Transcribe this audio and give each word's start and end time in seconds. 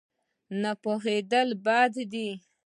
نه 0.61 0.71
پوهېدل 0.81 1.49
بد 1.65 1.93
دی. 2.11 2.29